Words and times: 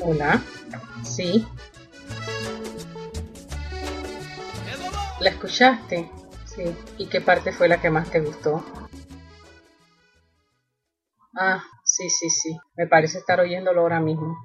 Hola. 0.00 0.42
Sí. 1.02 1.44
¿La 5.20 5.30
escuchaste? 5.30 6.10
Sí. 6.44 6.62
¿Y 6.98 7.06
qué 7.06 7.20
parte 7.20 7.52
fue 7.52 7.68
la 7.68 7.80
que 7.80 7.90
más 7.90 8.10
te 8.10 8.20
gustó? 8.20 8.64
Ah, 11.34 11.62
sí, 11.84 12.08
sí, 12.08 12.30
sí. 12.30 12.56
Me 12.76 12.86
parece 12.86 13.18
estar 13.18 13.40
oyéndolo 13.40 13.80
ahora 13.80 14.00
mismo. 14.00 14.36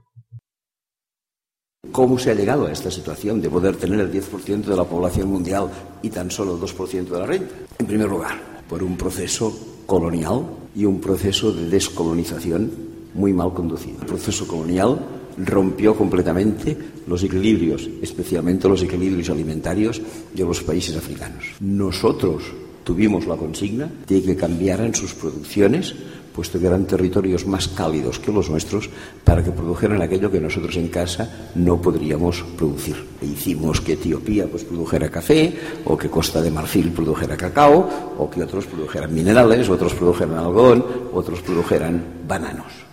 ¿Cómo 1.91 2.17
se 2.17 2.31
ha 2.31 2.33
llegado 2.33 2.65
a 2.65 2.71
esta 2.71 2.89
situación 2.89 3.39
de 3.41 3.49
poder 3.49 3.75
tener 3.75 3.99
el 3.99 4.11
10% 4.11 4.63
de 4.63 4.75
la 4.75 4.85
población 4.85 5.27
mundial 5.27 5.69
y 6.01 6.09
tan 6.09 6.31
solo 6.31 6.55
el 6.55 6.61
2% 6.61 7.03
de 7.09 7.19
la 7.19 7.25
renta? 7.25 7.53
En 7.77 7.85
primer 7.85 8.09
lugar, 8.09 8.39
por 8.67 8.81
un 8.81 8.97
proceso 8.97 9.53
colonial 9.85 10.45
y 10.75 10.85
un 10.85 10.99
proceso 10.99 11.51
de 11.51 11.69
descolonización 11.69 12.71
muy 13.13 13.33
mal 13.33 13.53
conducido. 13.53 13.99
El 14.01 14.07
proceso 14.07 14.47
colonial 14.47 14.97
rompió 15.37 15.95
completamente 15.95 16.77
los 17.07 17.23
equilibrios, 17.23 17.89
especialmente 18.01 18.69
los 18.69 18.83
equilibrios 18.83 19.29
alimentarios 19.29 20.01
de 20.33 20.43
los 20.43 20.61
países 20.63 20.95
africanos. 20.95 21.45
Nosotros 21.59 22.43
tuvimos 22.83 23.25
la 23.27 23.35
consigna 23.35 23.89
de 24.07 24.21
que 24.21 24.35
cambiaran 24.35 24.93
sus 24.93 25.13
producciones, 25.13 25.95
puesto 26.33 26.59
que 26.59 26.67
eran 26.67 26.85
territorios 26.85 27.45
más 27.45 27.67
cálidos 27.67 28.19
que 28.19 28.31
los 28.31 28.49
nuestros, 28.49 28.89
para 29.23 29.43
que 29.43 29.51
produjeran 29.51 30.01
aquello 30.01 30.31
que 30.31 30.41
nosotros 30.41 30.75
en 30.77 30.87
casa 30.87 31.51
no 31.55 31.79
podríamos 31.81 32.43
producir. 32.57 32.97
E 33.21 33.25
hicimos 33.27 33.81
que 33.81 33.93
Etiopía 33.93 34.47
pues, 34.47 34.63
produjera 34.63 35.09
café, 35.09 35.53
o 35.85 35.97
que 35.97 36.09
Costa 36.09 36.41
de 36.41 36.51
Marfil 36.51 36.91
produjera 36.91 37.37
cacao, 37.37 38.15
o 38.17 38.29
que 38.29 38.41
otros 38.41 38.65
produjeran 38.65 39.13
minerales, 39.13 39.69
otros 39.69 39.93
produjeran 39.93 40.37
algodón, 40.37 40.83
otros 41.13 41.41
produjeran 41.41 42.25
bananos. 42.27 42.92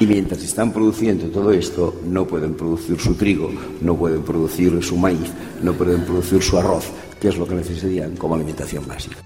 Y 0.00 0.06
mientras 0.06 0.42
están 0.42 0.72
produciendo 0.72 1.26
todo 1.26 1.52
esto, 1.52 2.00
no 2.06 2.26
pueden 2.26 2.54
producir 2.54 2.98
su 2.98 3.14
trigo, 3.16 3.52
no 3.82 3.94
pueden 3.98 4.22
producir 4.22 4.82
su 4.82 4.96
maíz, 4.96 5.30
no 5.62 5.74
pueden 5.74 6.06
producir 6.06 6.42
su 6.42 6.56
arroz, 6.56 6.86
que 7.20 7.28
es 7.28 7.36
lo 7.36 7.46
que 7.46 7.54
necesitarían 7.54 8.16
como 8.16 8.34
alimentación 8.34 8.88
básica. 8.88 9.18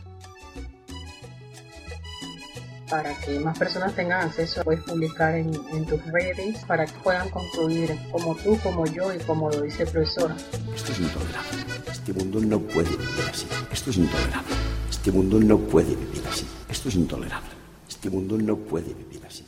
Para 2.91 3.17
que 3.21 3.39
más 3.39 3.57
personas 3.57 3.95
tengan 3.95 4.27
acceso, 4.27 4.65
puedes 4.65 4.83
publicar 4.83 5.37
en, 5.37 5.55
en 5.73 5.87
tus 5.87 6.05
redes 6.07 6.57
para 6.67 6.87
que 6.87 6.99
puedan 7.05 7.29
concluir 7.31 7.97
como 8.11 8.35
tú, 8.35 8.59
como 8.61 8.85
yo 8.85 9.15
y 9.15 9.19
como 9.19 9.51
lo 9.51 9.63
dice 9.63 9.85
el 9.85 9.91
profesor. 9.91 10.33
Esto 10.75 10.91
es 10.91 10.99
intolerable. 10.99 11.59
Este 11.93 12.13
mundo 12.13 12.41
no 12.41 12.59
puede 12.59 12.91
vivir 12.91 13.25
así. 13.31 13.47
Esto 13.73 13.91
es 13.91 13.97
intolerable. 13.97 14.55
Este 14.91 15.13
mundo 15.13 15.39
no 15.39 15.57
puede 15.57 15.95
vivir 15.95 16.23
así. 16.29 16.45
Esto 16.69 16.89
es 16.89 16.97
intolerable. 16.97 17.51
Este 17.89 18.11
mundo 18.11 18.37
no 18.39 18.57
puede 18.57 18.93
vivir 18.93 19.25
así. 19.25 19.45